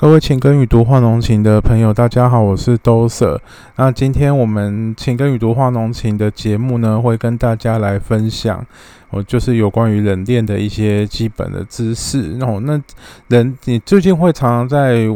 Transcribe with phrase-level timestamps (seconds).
[0.00, 3.38] 各位情根与读化浓情的朋友，大家好，我是 Doser。
[3.76, 8.64] 那今天我们情根与读化浓情的节目呢，会跟大家来分享，
[9.10, 12.38] 哦，就是有关于冷链的一些基本的知识。
[12.38, 12.80] 然后，那
[13.28, 15.06] 人你最近会常常在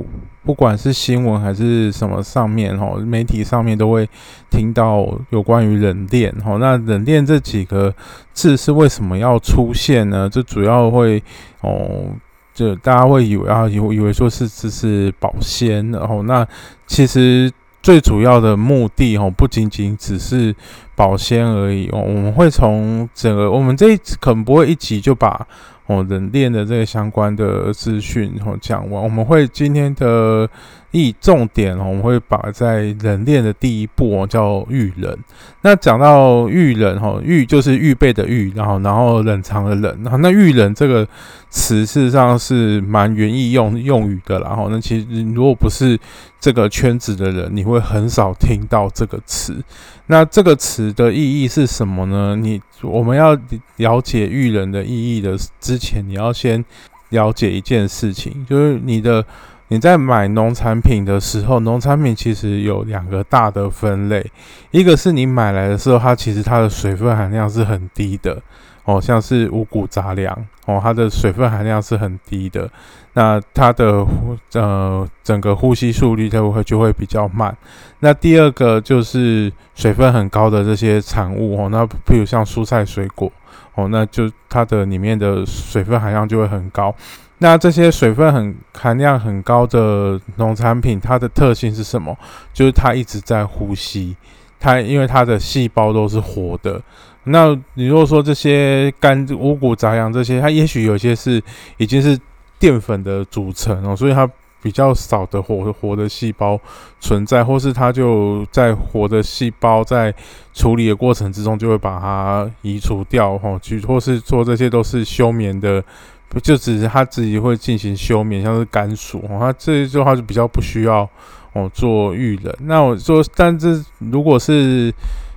[0.45, 4.07] 不管是新闻还是什么上面，哦，媒体上面都会
[4.51, 6.31] 听到有关于冷链。
[6.45, 7.95] 哦，那冷链这几个
[8.35, 10.29] 字是为什么要出现呢？
[10.31, 11.23] 这主要会
[11.63, 12.11] 哦。
[12.55, 16.47] 就大家会以为啊，以以为说是只是保鲜，然后那
[16.87, 17.51] 其实
[17.83, 20.55] 最主要的目的哦，不仅仅只是
[20.95, 22.01] 保鲜而已哦。
[22.01, 25.47] 我们会从整个我们这一次可能不会一集就把
[25.87, 30.49] 哦冷链的这个相关的资讯哦讲完，我们会今天的。
[30.97, 35.19] 一重点哦，我们会把在冷链的第一步哦叫预冷。
[35.63, 39.93] 那讲到预冷哈，预就是预备的预，然后然后冷藏的冷。
[40.05, 41.05] 然后那预冷这个
[41.51, 45.99] 词事实上是蛮原意用用语的，然后那其实如果不是
[46.45, 49.65] 这个圈子的人，你会很少听到这个词。
[50.09, 52.37] 那这个词的意义是什么呢？
[52.37, 53.35] 你我们要
[53.77, 56.63] 了解育人的意义的之前，你要先
[57.09, 59.25] 了解一件事情，就是你的。
[59.69, 64.31] 你在买农产品的时候，农产品其实有两个大的分类，
[64.71, 68.41] 一个是你买来的时候，它其实它的水分含量是很低的
[68.85, 70.37] 哦，像是五谷杂粮
[70.67, 72.71] 哦，它的水分含量是很低的，
[73.15, 77.57] 那它的呼呃整个呼吸速率就会就会比较慢。
[78.01, 83.33] 那第二个就是水分很高的这些产物哦，那譬如像蔬菜水果
[83.75, 86.95] 哦，那就它的里面的水分含量就会很高。
[87.39, 92.17] 那这些水分很含量很高的农产品，它的特性是什么？
[92.53, 94.17] 就是它一直在呼吸，
[94.61, 96.81] 它因为它的细胞都是活的。
[97.25, 101.43] 那你如果说这些干五谷杂粮这些，它也许有些是
[101.77, 102.19] 已经是
[102.59, 104.29] 淀粉的组成哦，所以它
[104.63, 106.59] 比较少的活活的细胞
[107.01, 110.15] 存在，或是它就在活的细胞在
[110.53, 115.83] 处理的过程之中就会把它移除掉哈，去或是做这些都是休眠的。
[116.27, 121.09] 不就只是它自己会进行休眠，像是甘薯哦，它这句话就比较不需要
[121.53, 122.53] 哦做预冷。
[122.63, 124.93] 那我说，但是如果是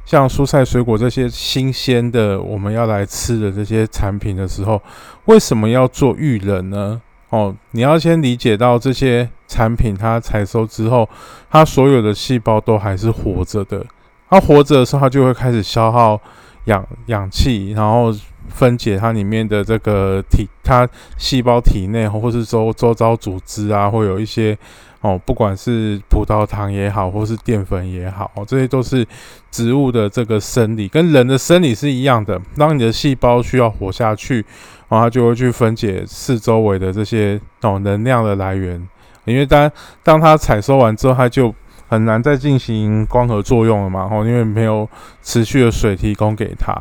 [0.07, 4.81] 像蔬菜水果这些新鲜的，我们要来吃的这些产品的时候，
[5.25, 7.01] 为什么要做预冷呢？
[7.29, 11.09] 哦，你要先理解到这些产品它采收之后，
[11.49, 13.85] 它所有的细胞都还是活着的。
[14.29, 16.17] 它活着的时候，它就会开始消耗
[16.67, 18.15] 氧氧气，然后。
[18.49, 24.57] 分解它里面的这个体，它细胞体内或是周周遭组织啊，会有一些
[25.01, 29.05] 哦，不管是葡萄糖也好，或是淀粉也好，这些都是
[29.51, 32.41] 植物的这个生理，跟人的生理是一样的。
[32.57, 34.43] 当你的细胞需要活下去，
[34.89, 38.87] 然后它就会去分解四周围的这些哦能量的来源，
[39.25, 39.71] 因为当
[40.03, 41.53] 当它采收完之后，它就
[41.87, 44.89] 很难再进行光合作用了嘛，哦，因为没有
[45.21, 46.75] 持续的水提供给它。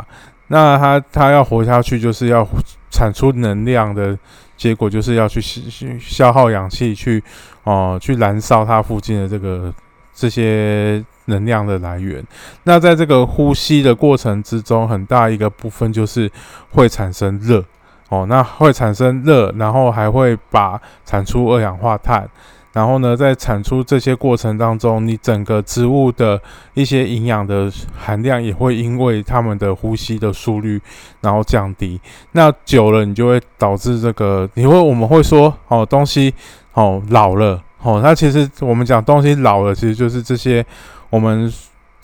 [0.49, 2.47] 那它它要活下去，就是要
[2.91, 4.19] 产出能量的
[4.57, 7.23] 结果，就是要去去消耗氧气，去
[7.65, 9.73] 哦去燃烧它附近的这个
[10.15, 12.25] 这些能量的来源。
[12.65, 16.31] 那在这个呼吸的过程之中，很大一个部分就是
[16.71, 17.65] 会产生热
[18.09, 22.29] 哦，那会产生热，然后还会把产出二氧化碳。
[22.77, 26.39] 然后呢，在产出这些过程当中，你整个植物的
[26.75, 30.79] 一些营养的含量也会因为它们的呼吸的速率，
[31.23, 31.99] 然后降低。
[32.33, 36.35] 那久了，你就会导致这个，你会我们会说哦，东西
[36.75, 38.03] 哦老了哦。
[38.05, 40.63] 那其实我们讲东西老了，其实就是这些
[41.09, 41.51] 我们。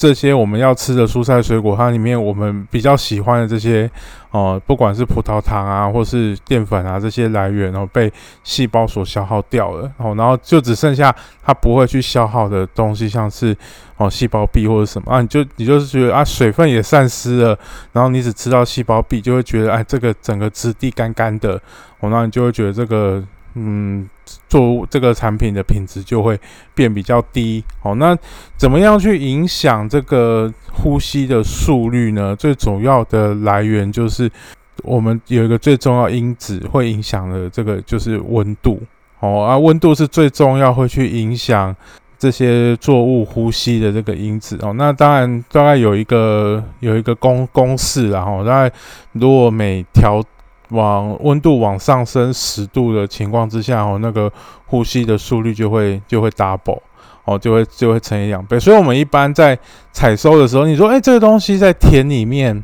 [0.03, 3.89] 这些我们要吃的蔬菜水果，它里面我们比较喜欢的这些，
[4.33, 8.12] 哦，不管是葡萄糖啊，或是淀粉啊，这些来源，然后被
[8.43, 11.15] 细胞所消耗掉了，哦，然后就只剩下
[11.45, 13.57] 它不会去消耗的东西，像是
[13.97, 17.57] 哦细胞壁或者什么啊，你就你就是觉得啊水分也散失了，
[17.93, 21.55] 然后你只吃到细胞壁，就会觉得哎这个整个质地干干的，
[22.01, 23.23] 哦，那你就会觉得这个。
[23.55, 24.09] 嗯，
[24.49, 26.38] 做这个产品的品质就会
[26.75, 27.62] 变比较低。
[27.82, 28.17] 哦，那
[28.56, 32.35] 怎么样去影响这个呼吸的速率呢？
[32.37, 34.31] 最主要的来源就是
[34.82, 38.81] 我们有一个最重要因子会影响的这个就是温度。
[39.21, 41.75] 哦，啊，温度是最重要会去影响
[42.19, 44.59] 这些作物呼吸的这个因子。
[44.62, 48.75] 哦，那当然大概有一个有一个公公式，然后大概
[49.12, 50.21] 如果每调
[50.73, 54.33] 往温度往上升十度的情况之下，哦，那个
[54.67, 56.81] 呼吸的速率就会就会 double，
[57.25, 58.59] 哦，就会就会乘以两倍。
[58.59, 59.59] 所以，我们一般在
[59.93, 62.63] 采收的时候，你说，哎，这个东西在田里面，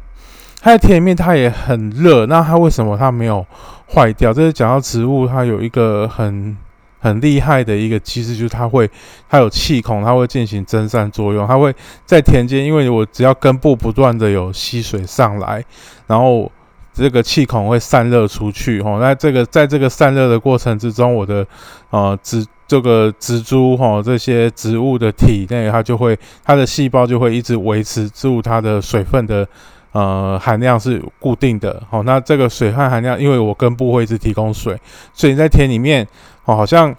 [0.60, 3.46] 它在田里面它也很热，那它为什么它没有
[3.94, 4.32] 坏掉？
[4.32, 6.56] 这是讲到植物，它有一个很
[7.00, 8.90] 很厉害的一个机制，就是它会
[9.28, 11.74] 它有气孔，它会进行蒸散作用，它会
[12.04, 15.64] 在田间，因为我只要根部不断的有吸水上来，
[16.06, 16.50] 然后
[16.98, 21.46] 这个气孔会散热出去，吼，那这个在这个散热的过程之中，我的
[21.90, 29.46] 呃植这个植株哈这些植物的体内，它就会它的细胞就会一直维持住它的水分的。
[29.92, 34.78] 呃，含量是固定的，好，那这个水汗含量，因为我根部会一直提供水，
[35.14, 36.06] 所以在田里面，
[36.44, 36.94] 哦，好像，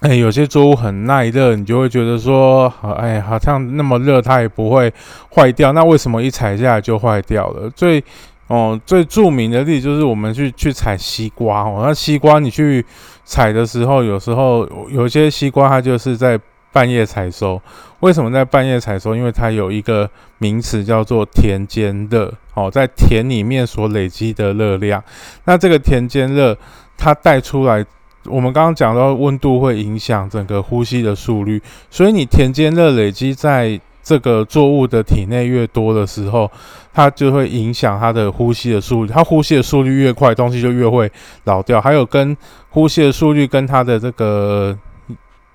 [0.00, 4.92] 哎，有些作物很耐热，你就会觉得说，好，哎，好像那么热它也不会
[5.34, 7.68] 坏掉，那为什么一采下来就坏掉了？
[7.76, 8.02] 最，
[8.50, 12.84] 哦，最著名的例子就是我们去去采西瓜，哦，那西瓜你去
[13.24, 16.38] 采的时候，有时候有些西瓜它就是在。
[16.72, 17.60] 半夜采收，
[17.98, 19.16] 为什么在半夜采收？
[19.16, 20.08] 因为它有一个
[20.38, 25.02] 名词叫做田间热，哦，在田里面所累积的热量。
[25.46, 26.56] 那这个田间热，
[26.96, 27.84] 它带出来，
[28.26, 31.60] 我们刚刚讲到温度会影响整个呼吸的速率，
[31.90, 33.80] 所以你田间热累积在
[34.10, 36.50] 这个作物的体内越多的时候，
[36.92, 39.12] 它就会影响它的呼吸的速率。
[39.12, 41.08] 它呼吸的速率越快，东西就越会
[41.44, 41.80] 老掉。
[41.80, 42.36] 还有跟
[42.70, 44.76] 呼吸的速率跟它的这个。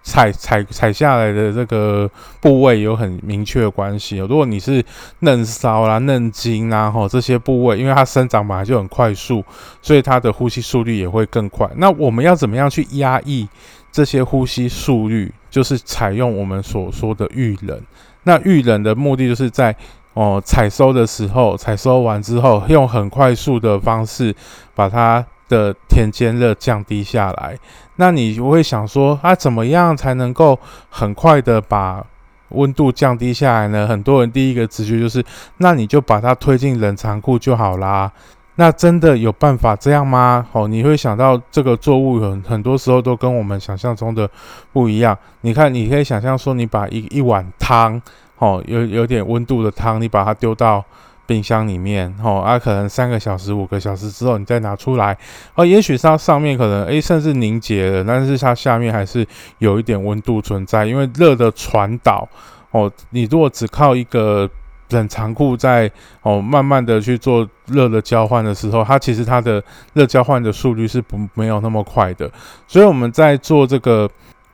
[0.06, 2.07] 采采采下来的这个
[2.40, 4.18] 部位有很明确的关系。
[4.18, 4.86] 如果你是
[5.22, 9.44] 嫩梢啦、嫩茎啦，吼这些部位，因为它生长本来就很快速，
[9.81, 11.68] 所以它的呼吸速率也会更快。
[11.78, 13.50] 那我们要怎么样去压抑
[13.92, 15.34] 这些呼吸速率？
[15.50, 17.81] 就是采用我们所说的预冷。
[18.24, 19.75] 那预冷的目的就是在
[20.13, 24.36] 哦采收的时候，采收完之后，用很快速的方式
[24.75, 25.25] 把它。
[25.47, 27.57] 的田间热降低下来，
[27.97, 30.59] 那你会想说，啊，怎么样才能够
[30.89, 32.03] 很快的把
[32.50, 33.88] 温度降低下来呢？
[33.88, 35.24] 很多人第一个直觉就是，
[35.57, 38.12] 那你就把它推进冷藏库就好啦。
[38.56, 40.45] 那真的有办法这样吗？
[40.53, 44.30] 哦，你会想到这个作物很很多时候都跟我们想象中的
[44.71, 45.18] 不一样。
[45.42, 48.01] 你看，你可以想象说，你把一一碗汤，
[48.38, 50.83] 哦，有有点温度的汤，你把它丢到。
[51.27, 55.18] 冰箱里面，哦，啊，可能三个小时、五个小时之后，你再拿出来，
[55.56, 59.25] 哦，也许它上面可能，诶，甚至凝结了，但是它下面还是
[59.60, 62.27] 有一点温度存在，因为热的传导，
[62.72, 64.50] 哦，你如果只靠一个
[64.89, 65.89] 冷藏库在，
[66.22, 69.63] 哦，慢慢的去做热的交换的时候，它其实它的
[69.94, 72.30] 热交换的速率是不没有那么快的，
[72.68, 74.10] 所以我们在做这个。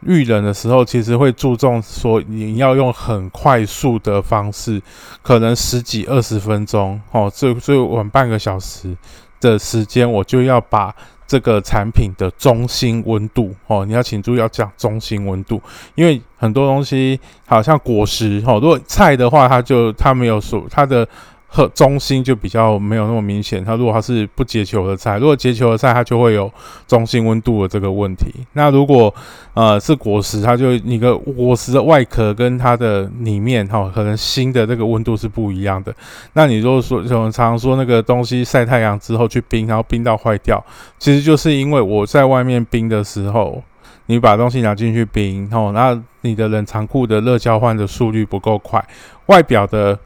[0.06, 4.82] 遇冷的时候，其实会注重说你要用很快速的方式，
[5.22, 8.96] 可能十几二十分钟哦，最最晚半个小时
[9.40, 10.96] 的时间，我就要把
[11.28, 15.62] 这个产品的中心温度哦，你要请注意要讲中心温度，
[15.96, 21.08] 因为很多东西好像果实哦，如果菜的话，它就它没有说它的。
[21.54, 23.62] 和中心就比较没有那么明显。
[23.62, 26.50] 它如果它是不结球的菜，如果结球的菜，它就会有
[26.88, 28.32] 中心温度的这个问题。
[28.54, 29.14] 那如果
[29.54, 35.94] 呃是果实，它就你个果实的外壳跟它的里面哈，可能新的这个温度是不一样的。
[36.32, 40.64] 那你如果说我们常说那个东西晒太阳之后去冰，然后冰到坏掉，
[40.98, 43.62] 其实就是因为我在外面冰的时候，
[44.06, 48.82] 你把东西拿进去冰，哦，那你的冷藏库的热交换的速率不够快，
[49.26, 50.00] 外表的。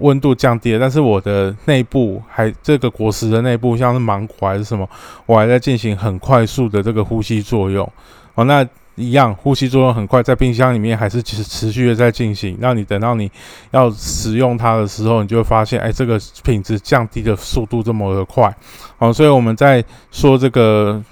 [0.00, 4.88] 温度降低了，但是我的内部还这个果实的内部，像是芒果还是什么，
[5.26, 7.90] 我还在进行很快速的这个呼吸作用。
[8.34, 8.66] 哦，那
[8.96, 12.56] 一样呼吸作用很快，在冰箱里面还是其实持续的在进行。
[12.60, 13.30] 那你等到你
[13.70, 18.54] 要使用它的时候，你就会发现，哎，这个品质降低的速度这么的快。
[18.98, 21.02] 哦，所以我们在说这个。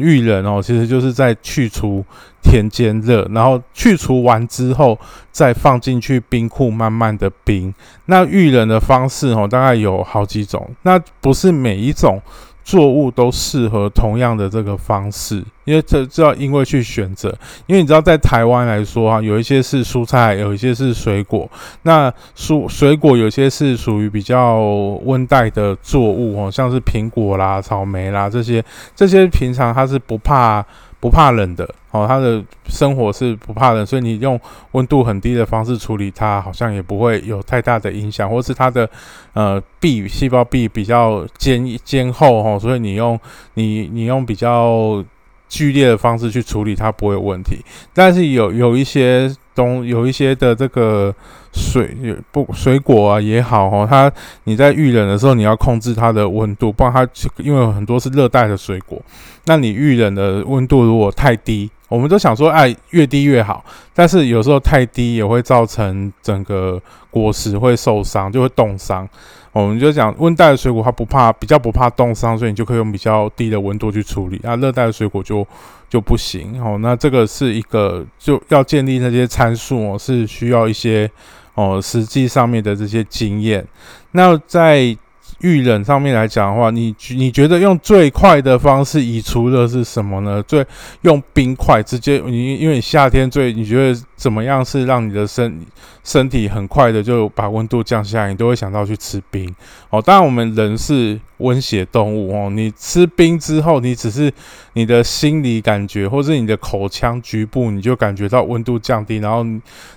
[0.00, 2.04] 育人哦，其实就是在去除
[2.48, 4.98] 田间热，然后去除完之后
[5.30, 7.74] 再放进去冰库慢慢的冰。
[8.06, 12.20] 那育冷的方式哦，大概有好几种，那不是每一种。
[12.64, 17.34] 作物都适合同样的这个方式，因为这这要因为去选择，
[17.66, 21.50] 因为你知道在台湾来说啊，有一些是蔬菜，有一些是水果。
[21.84, 24.58] 那蔬水果有些是属于比较
[25.04, 28.62] 温带的作物哦，像是苹果啦、草莓啦这些，
[28.94, 30.62] 这些平常它是不怕。
[31.00, 34.38] 不怕冷的哦，它的生活是不怕冷，所以你用
[34.72, 38.88] 温度很低的方式处理它，好像也不会有太大的影响，或是它的
[39.32, 43.18] 呃壁细胞壁比较坚坚厚哈，所以你用
[43.54, 45.02] 你你用比较
[45.48, 47.64] 剧烈的方式去处理它不会有问题。
[47.94, 51.14] 但是有有一些东有一些的这个
[51.52, 51.96] 水
[52.30, 54.10] 不水果啊也好吼，它
[54.44, 59.00] 你在遇冷的时候你要控制它的温度，不然它因为很多是热带的水果。
[59.44, 63.64] 那你遇冷的温度如果太低我们都想说，哎，越低越好。
[63.94, 69.08] 但是有时候太低也会造成整个果实会受伤，就会冻伤。
[69.52, 74.38] 我们就讲温带的水果它不怕，比较不怕冻伤，所以你就可以用比较低的温度去处理。
[74.42, 75.46] 那热带的水果就
[75.88, 76.62] 就不行。
[76.62, 81.10] 哦，那这个是一个就要建立那些参数哦，是需要一些
[81.54, 83.66] 哦实际上面的这些经验。
[84.12, 84.96] 那在
[85.40, 90.42] 遇冷上面来讲的话，你你觉得用最快的方式移除热是什么呢？
[90.42, 90.66] 最
[91.02, 95.64] 用冰块直接，你因为你夏天最你觉得怎么样是让你的身
[96.02, 99.54] 身体很快的就把温度降下来，你都会想到去吃冰
[99.90, 100.02] 哦。
[100.02, 104.32] 当然我们人是温血动物哦，你吃冰之后，你只是
[104.72, 109.46] 你的心理感觉，或是你的口腔局部你就感觉到温度降低，然后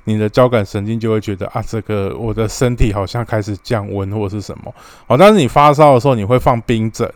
[0.04, 4.72] 你的交感神经就会觉得啊，这个我的身体好像开始降温或是什么
[5.08, 5.18] 哦。
[5.18, 7.12] 但是你发烧的时候，你会放冰枕，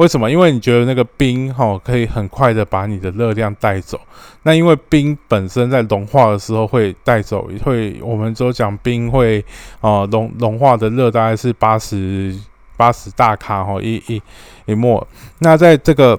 [0.00, 0.30] 为什么？
[0.30, 4.00] 因为你觉得那个冰哈可以很快的把你的热量带走。
[4.44, 9.44] 那因为冰本身在融化的时候会带走，会我们都讲冰会
[9.82, 12.34] 啊融融化的热大概是八十
[12.78, 14.22] 八十大卡哈一一
[14.64, 15.06] 一末。
[15.40, 16.18] 那在这个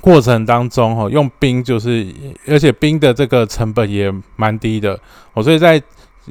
[0.00, 2.06] 过程当中哈，用冰就是，
[2.46, 4.96] 而且冰的这个成本也蛮低的
[5.34, 5.82] 哦，所以在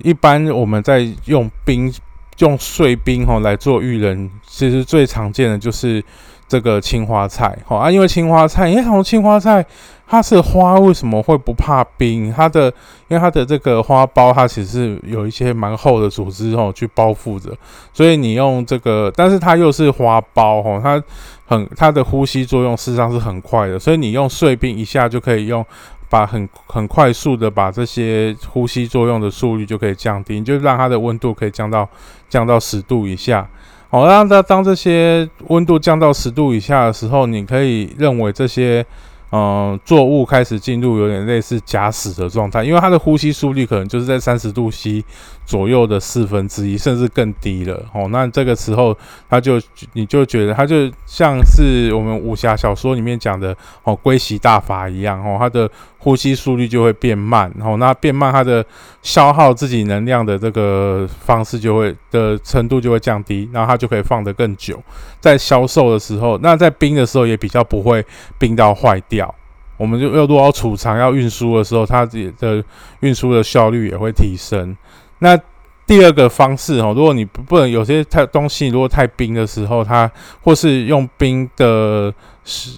[0.02, 1.94] 一般我们在用冰。
[2.40, 6.02] 用碎冰哈来做芋人，其实最常见的就是
[6.50, 9.66] 这个青花菜哈啊，因为青花菜，因为从青花菜
[10.08, 12.34] 它是花，为什么会不怕冰？
[12.36, 12.66] 它的
[13.08, 17.56] 因为它的这个花苞，它其实是有一些蛮厚的组织哦去包覆着，
[17.94, 21.02] 所以你用这个，但是它又是花苞哈，它
[21.46, 25.64] 很它的呼吸作用事实上是很快的，所以你用碎冰一下就可以用。
[26.12, 31.88] 把很很快速的把这些呼吸作用的速率就可以降低，就让它的温度可以降到
[32.28, 33.48] 降到十度以下。
[33.90, 38.86] 好，让它当这些温度降到十度以下的时候，你可以认为这些。
[39.32, 45.06] 嗯，作物开始进入有点类似假死的状态，因为它的呼吸速率可能就是在三十度 C
[45.50, 47.84] 左右的四分之一，甚至更低了。
[47.92, 48.96] 哦，那这个时候
[49.28, 49.60] 它就
[49.94, 58.64] 你就觉得它就像是我们武侠小说里面讲的哦，龟息大法一样哦，它的呼吸速率就会变慢，然后那变慢，它的
[59.02, 64.80] 消耗自己能量的这个方式就会的程度就会降低，然后它就可以放得更久。
[65.20, 68.06] 在销售的时候，那在冰的时候也比较不会
[68.38, 69.34] 冰到坏掉。
[69.78, 72.64] 我们就要如果要储藏、要运输的时候，它自己的
[73.00, 74.78] 运输的效率也会提升。
[75.20, 75.40] 那
[75.86, 80.10] 第二个方式哦，如果你不能有些太东西，如果太冰的时候，它
[80.42, 82.14] 或是用冰的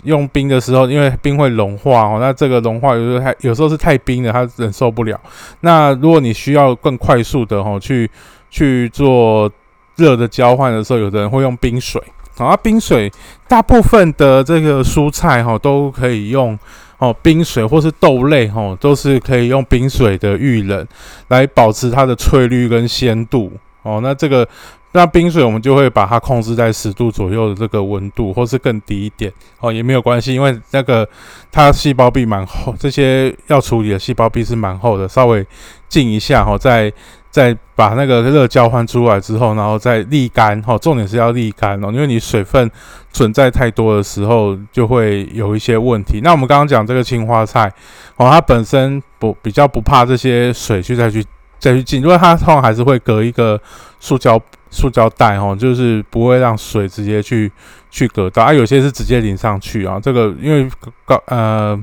[0.04, 5.20] 用冰的时候，因为冰会融化哦，那这个融化有时候太有时候是太冰的，它忍受不了。
[5.60, 8.10] 那如果你需要更快速的哦去
[8.50, 9.52] 去做
[9.98, 12.02] 热的交换的时候，有的人会用冰水。
[12.38, 13.12] 啊，冰水
[13.48, 16.58] 大部分的这个蔬菜哈都可以用
[17.02, 20.88] 哦，冰水或是豆类哈都是可以用冰水的预冷
[21.30, 24.00] 来保持它的翠绿跟鲜度哦。
[24.04, 24.48] 那这个
[24.92, 31.10] 那冰水我们就会把它控制在十度左右的这个温度，或是更低一点哦也没有关系，因为那个
[31.52, 35.44] 它细胞壁蛮厚，这些要处理的细胞壁是蛮厚的，稍微
[35.90, 36.94] 静一下哈再。
[37.32, 42.70] 再把那个热交换出来之后，然后再沥干，哈，重点是要沥干哦，因为你水分
[43.14, 46.20] 存在太多的时候，就会有一些问题。
[46.22, 47.72] 那我们刚刚讲这个青花菜，
[48.18, 51.26] 哦，它本身不比较不怕这些水去再去
[51.58, 53.60] 再去进，因为它通常还是会隔一个
[54.00, 57.50] 塑胶塑胶袋，哦，就是不会让水直接去
[57.90, 60.70] 去隔到，啊，有些是直接淋上去啊，这个因为
[61.06, 61.82] 高呃。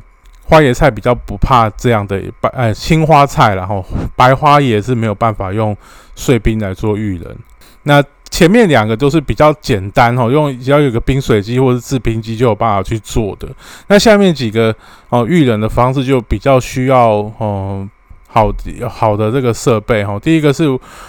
[0.48, 3.84] 花椰菜比较不怕这样的白，呃，青花菜，然后
[4.16, 5.76] 白花椰是没有办法用
[6.14, 7.36] 碎冰来做育人。
[7.82, 13.46] 那前面两个都是比较简单哦，用只要有个冰水机或者制冰机就有办法去做的。
[13.88, 14.74] 那下面几个
[15.10, 17.86] 哦育人的方式就比较需要哦。
[18.30, 18.52] 好
[18.90, 20.64] 好的这个设备哈，第一个是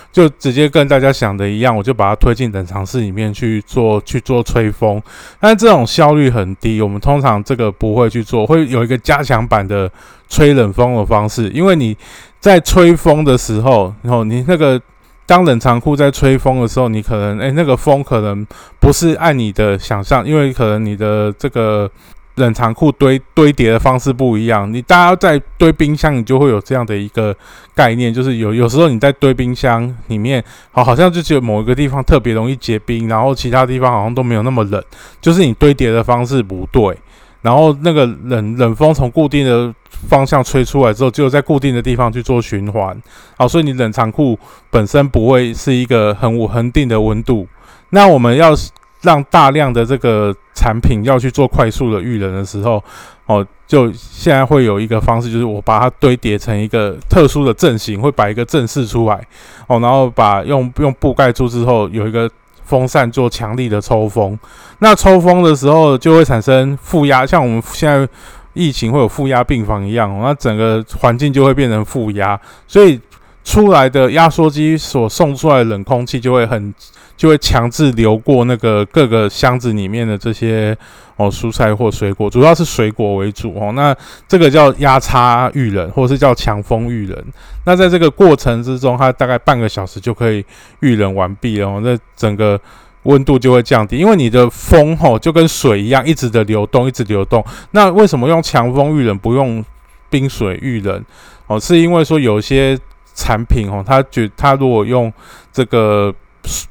[0.09, 5.01] 就直接跟大家想的一样，我就把它推进冷藏室里面去做去做吹风，
[5.38, 9.91] 但这种效率很低，我们通常这个不会去做，会有一个加强版的
[10.29, 11.95] 吹冷风的方式，因为你
[12.39, 14.81] 在吹风的时候，然后你那个
[15.25, 18.47] 当冷藏库在吹风的时候，你可能哎那个风可能
[18.79, 21.91] 不是按你的想象，因为可能你的这个。
[22.39, 27.36] 冷藏库堆堆叠的方式不一样，你大家在堆冰箱，你就会有这样的一个
[27.75, 34.84] 概念，就是有有时候你在堆冰箱里面，好，好像就只有某一个地方特别容易结冰，然后其他地方好像都没有那么冷，
[35.22, 36.98] 就是你堆叠的方式不对，
[37.41, 39.74] 然后那个冷冷风从固定的
[40.08, 43.00] 方向吹出来之后，只有在固定的地方去做循环，
[43.38, 47.48] 好，所以你冷藏库本身不会是一个很恒定的温度，
[47.89, 48.55] 那我们要。
[49.01, 52.84] 让大量的这个产品要去做快速的预冷的时候，
[53.27, 59.25] 哦，就现在会有一个方式，就是我把它堆叠成一个特殊的阵型，会摆一个阵势出来，
[59.68, 62.29] 哦，然后把用用布盖住之后，有一个
[62.65, 64.38] 风扇做强力的抽风。
[64.79, 68.06] 那抽风的时候就会产生负压，像我们现在
[68.53, 72.38] 疫情会有负压病房一样，那整个环境就会变成负压，
[72.68, 73.00] 所以
[73.46, 76.74] 出来的压缩机所送出来的冷空气就会很。
[77.19, 80.73] 就会强制流过那个各个箱子里面的这些
[81.17, 83.73] 哦蔬菜或水果，主要是水果为主哦。
[83.75, 83.93] 那
[84.25, 87.25] 这个叫压差预冷，或者是叫强风预冷。
[87.65, 90.45] 那在这个过程之中，它大概半个小时就可以
[90.79, 91.81] 预冷完毕哦。
[91.83, 92.57] 那整个
[93.03, 97.43] 温度就会降低，因为你的风吼就跟水一样，一直的流动，一直流动。
[97.71, 99.61] 那为什么用强风预冷不用
[100.09, 101.03] 冰水预冷？
[101.47, 102.79] 哦，是因为说有些
[103.13, 105.11] 产品哦，它觉它如果用
[105.51, 106.15] 这个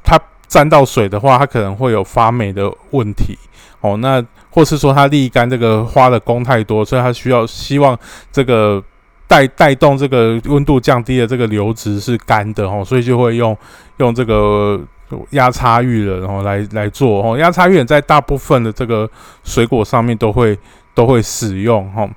[0.02, 0.18] 它。
[0.48, 3.38] 沾到水的话，它可能会有发霉的问题
[3.80, 3.98] 哦。
[3.98, 7.96] 那或是说它沥干这个花的工太多，所以它需要希望
[8.32, 8.82] 这个
[9.26, 13.56] 带带动这个温度降低的这个流质是干的哦，所以就会用
[13.98, 14.80] 用这个
[15.30, 17.36] 压差浴冷然后来来做哦。
[17.36, 19.08] 压差浴冷在大部分的这个
[19.44, 20.58] 水果上面都会
[20.94, 22.08] 都会使用哈。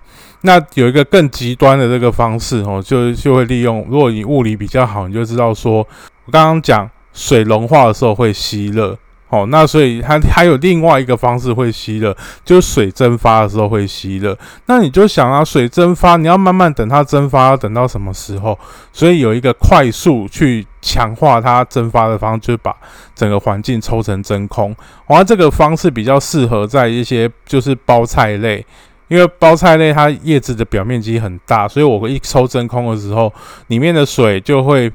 [0.44, 5.86] 那有一个更极端的这个方式哦，就就会利用，如果你物理比较好，你就知道说
[6.26, 6.90] 我刚刚讲。
[7.14, 8.98] 水融化的时候会吸热，
[9.30, 14.38] 哦，那所以它还有另外一个方式会吸热，就是水蒸发的时候会吸热。
[14.66, 18.58] 那你就想啊，水蒸发你要慢慢等它蒸发，要等到什么时候？
[18.92, 22.76] 所以有一个快速去强化它蒸发的方式，就是把
[23.16, 24.76] 整个环境抽成真空。
[25.08, 28.66] 而这个方式比较适合在一些就是包菜类，
[29.08, 33.32] 因为包菜类它叶子的表面积很大，所以我一抽真空的时候，
[33.68, 34.92] 里面的水就会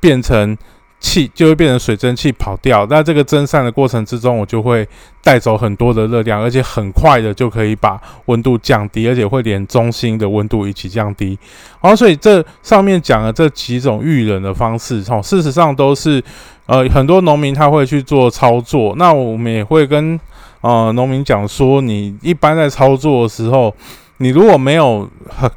[0.00, 0.56] 变成。
[1.00, 4.86] 气就会变成水蒸气跑掉，那这个蒸散的过程之中，我就会
[5.22, 11.38] 带走很多的热量，而且很快的就可以把温度降低，而且会连中心的温度一起降低。
[11.80, 16.22] 好，所以这上面讲的这几种预冷的方式，哦，事实上都是
[16.66, 18.94] 呃很多农民他会去做操作。
[18.96, 20.18] 那我们也会跟
[20.62, 23.72] 呃农民讲说，你一般在操作的时候，
[24.16, 25.48] 你如果没有很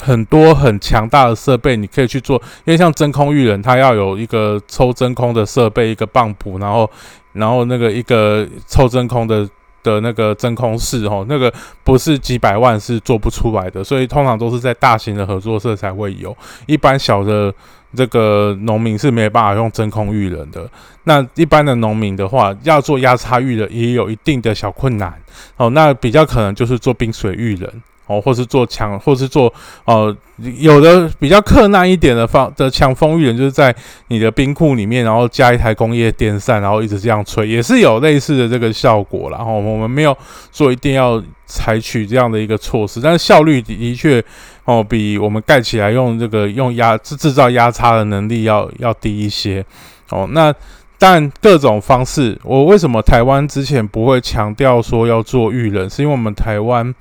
[0.00, 6.90] 很多很强大的设备，你可以去做，因为像真空育人，它要有一个抽真空的设备，一个泵浦，然后，
[7.32, 9.48] 然后那个一个抽真空的
[9.82, 11.52] 的那个真空室，哦，那个
[11.84, 17.54] 不是几百万是做不出来的，所以通常都是在大型的合作社才会有，一般小的
[17.94, 20.68] 这个农民是没办法用真空育人的。
[21.04, 25.14] 那一般的农民的话，要做压差育的也有一定的小困难，
[25.56, 27.70] 哦，那比较可能就是做冰水育人。
[28.06, 29.52] 哦，或是做强，或是做
[29.86, 30.14] 呃，
[30.58, 33.74] 有的比较克难一点的方的强风预冷，就是在
[34.08, 40.14] 你的冰库里面，然后加一台工业电扇，然后一直这样吹，也是有类似的这个效果然后我们没有
[40.52, 44.22] 说一定要采取这样的一个措施，但是效率的确
[44.66, 49.64] 哦，比我们盖起来用这个用压制制造压差的能力要要低一些。
[50.10, 50.54] 哦，那
[50.98, 56.94] 但各种方式，我为什么台湾之前不会强调说要做预冷，是因为我们台湾。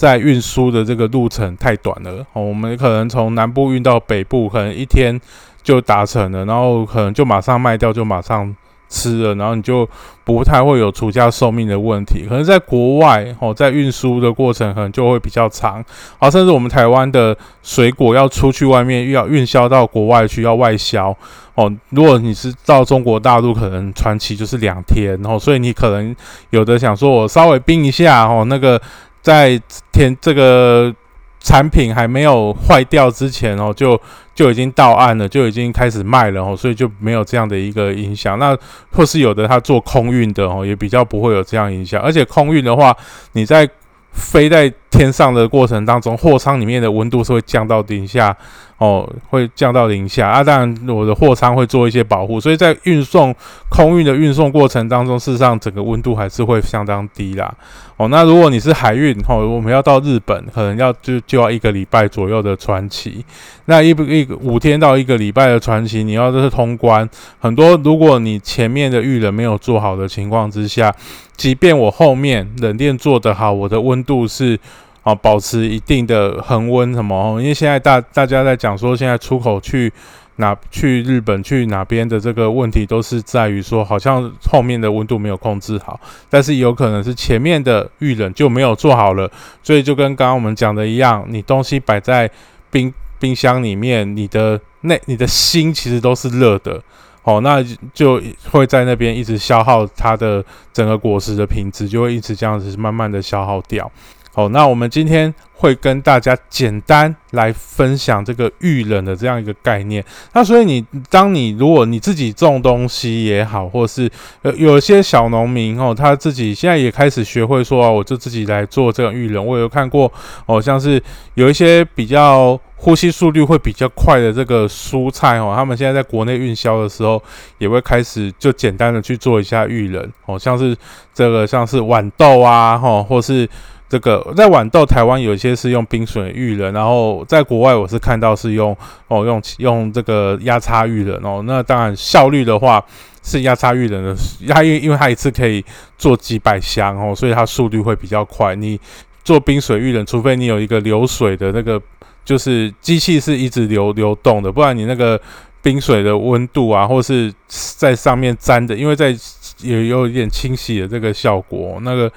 [0.00, 5.20] 在运输的这个路程太短了哦，我们可能从南部运到北部，可能一天
[5.62, 8.56] 就达成了，然后可能就马上卖掉，就马上
[8.88, 9.86] 吃了，然后你就
[10.24, 12.24] 不太会有出家寿命的问题。
[12.26, 15.84] 可能在国外哦，在运输的过程可能就会比较长，
[16.18, 21.14] 好，甚至我们台湾的水果要出去外面，要运销到国外去，要外销
[21.56, 21.70] 哦。
[21.90, 26.16] 如果你是到中国大陆，可能传奇就是两天，然后所以你可能
[26.48, 28.80] 有的想说，我稍微冰一下哦，那个。
[29.22, 29.60] 在
[29.92, 30.94] 天这个
[31.40, 34.00] 产品还没有坏掉之前哦，就
[34.34, 38.38] 就已经到岸了，就已经开始卖了哦，所以就没有这样的一个影响。
[38.38, 38.56] 那
[38.92, 42.00] 或是有的他做空运的哦，也比较不会有这样影响。
[42.02, 42.96] 而且空运的话，
[43.32, 43.68] 你在
[44.12, 48.36] 飞在天上的过程当中，货舱里面的温度是会降到零下。
[48.80, 50.42] 哦，会降到零下啊！
[50.42, 53.34] 当然，我的货仓会做一些保护，所以在运送
[53.68, 57.54] 空运的运送过程当中，事实上整个温度还是会相当低啦。
[57.98, 63.22] 哦，那如果你是海运，哦，我们要到日本，可能要就就要一个礼拜左右的船期。
[63.66, 67.06] 那一一五天到一个礼拜的船期，你要这是通关，
[67.38, 70.90] 很多如果你前面的预冷没有做好的情况之下，
[71.36, 74.58] 即便我后面冷链做得好，我的温度是。
[75.02, 77.40] 啊，保持一定的恒温什么？
[77.40, 79.90] 因为现在大大家在讲说，现在出口去
[80.36, 89.30] 哪去日本去哪边的这个问题，都是在于说，好像后面的温度没有控制好，但是有可能是前面的预冷就没有做好了，
[89.62, 92.30] 所以就跟刚刚我们讲的一样，你东西摆在
[92.70, 96.82] 冰冰箱里面，你的内你的心其实都是热的，
[97.22, 103.90] 哦，那就会在那边一直消耗它的整个果实的品质，就会一直这样子慢慢的消耗掉。
[104.40, 110.02] 好，那我们今天会跟大家简单来分享这个预冷的这样一个概念。
[110.32, 119.46] 那所以你当你如果你自己种东西也好，或是呃有些小农民哦，他自己现在也开始学会说啊，我就自己来做这个预冷。
[119.46, 120.10] 我有看过
[120.46, 121.02] 哦，像是
[121.34, 127.22] 有一些比较呼吸速率会比较快的这个蔬菜哦，他们现在在国内运销的时候，
[127.58, 130.74] 也会开始就简单的去做一下预冷哦，像是
[131.12, 133.46] 这个像是豌豆啊，哈，或是。
[133.90, 138.74] 这个在豌豆，台湾有一些是用冰水预冷，然后在国外我是看到是用
[139.08, 141.42] 哦用用这个压差预冷哦。
[141.44, 142.80] 那当然效率的话
[143.24, 144.14] 是压差预冷的，
[144.46, 145.64] 它因因为它一次可以
[145.98, 148.54] 做几百箱哦，所以它速率会比较快。
[148.54, 148.78] 你
[149.24, 151.82] 做冰水预冷，除非你有一个流水的那个，
[152.24, 155.20] 就是机器是一直流流动的，不然你那个
[155.62, 159.12] 冰水的温度啊，或是在上面粘的，因为在
[159.58, 162.08] 也有一点清洗的这个效果，那个。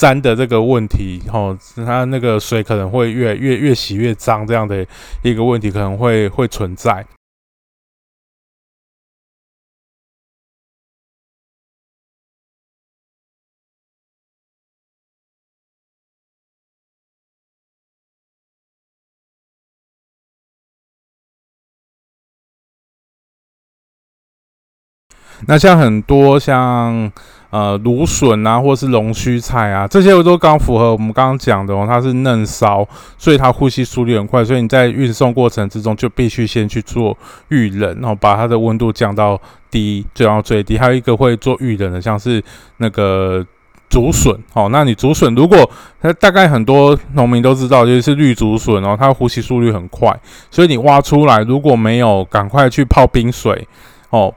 [0.00, 4.86] 粘的这个问题，吼，它那个水可能会越越越洗越脏，这样的
[5.22, 7.06] 一个问题可能会会存在。
[25.46, 27.12] 那像很多像。
[27.50, 31.84] 呃，芦笋啊，或是龙须菜啊，这些都刚符合我们刚刚讲的哦。
[31.84, 32.86] 它是嫩烧，
[33.18, 39.36] 所以它呼吸速率很快，所以你在运送过程之中就必须先去做预冷，然后把它的温度降到
[39.68, 40.78] 低，降到最低。
[40.78, 42.40] 还有一个会做预冷的，像是
[42.76, 43.44] 那个
[43.88, 44.68] 竹笋哦。
[44.70, 45.68] 那你竹笋如果
[46.00, 50.16] 它大概很多农民都知道，就是绿竹笋哦，它呼吸速率很快，
[50.52, 53.66] 所以你挖出来如果没有赶快去泡冰水
[54.10, 54.32] 哦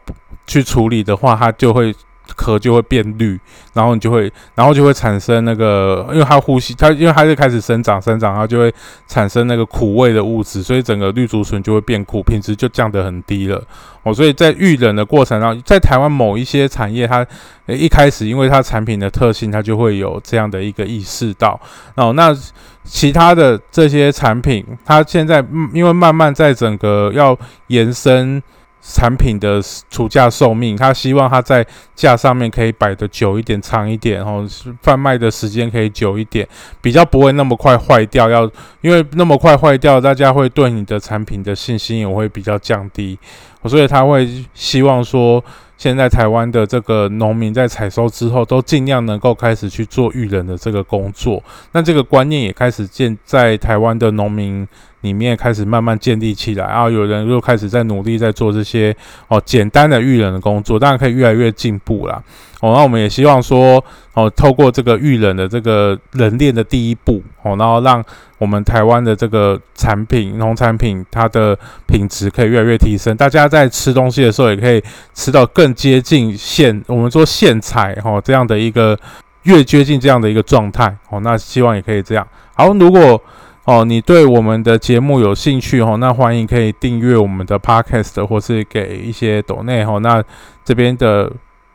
[0.48, 1.94] 去处理的话，它就会。
[2.36, 3.40] 壳就会变绿，
[3.74, 8.74] 然后你就会，然后就会产生那个，因为它呼吸，它因为它是开始生长，生长它就会
[9.08, 13.62] 产生那个苦味的物质，所以整个绿竹笋就会变苦，品质就降得很低了。
[14.04, 17.26] 哦，所以在遇冷的过程中，在台湾某一些产业，它
[17.68, 21.60] 一开始因为它产品的特性，它就会有这样的一个意识到。
[21.96, 22.36] 哦，那
[22.84, 28.42] 其他的这些产品，它现在因为慢慢在整个要延伸。
[28.86, 31.66] 产品的出价寿命，他希望它在
[31.96, 34.46] 架上面可以摆的久一点、长一点，哦，
[34.82, 36.46] 贩卖的时间可以久一点，
[36.82, 38.30] 比较不会那么快坏掉。
[38.30, 38.44] 要
[38.82, 43.18] 因为那么快坏掉，大家会对你的产品的信心也会比较降低，
[43.66, 45.44] 所以他会希望说。
[45.76, 51.44] 现在台湾的这个农民在采收之后，都尽量能够开始去做育人的这个工作。
[51.74, 54.66] 那这个观念也开始建在台湾的农民
[55.04, 56.66] 里面，开始慢慢建立起来。
[56.66, 58.94] 然后有人又开始在努力在做这些
[59.28, 62.22] 哦简单的育人的工作，当然可以越来越进步啦。
[62.62, 68.02] 哦，那我们也希望说，哦，透过这个育人的这个人链的第一步，哦，然后让
[68.38, 73.16] 我们台湾的这个产品、农产品它的品质可以越来越提升。
[73.18, 74.82] 大家在吃东西的时候，也可以
[75.14, 78.98] 吃到更接近现我们说现采哈这样的一个
[79.44, 80.96] 越接近这样的一个状态。
[81.10, 82.26] 哦，那希望也可以这样。
[82.54, 83.22] 好，如果
[83.66, 90.00] 哦你对我们的节目有兴趣哦，那欢迎可以订阅我们的 Podcast，或是给一些抖内哦。
[90.00, 90.24] 那
[90.64, 91.32] 这边的。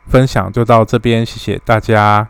[0.09, 2.27] 分享就到这边，谢谢大家。